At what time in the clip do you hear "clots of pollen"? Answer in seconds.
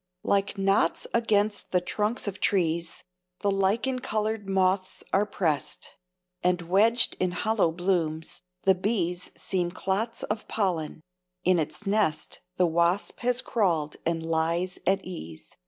9.69-11.01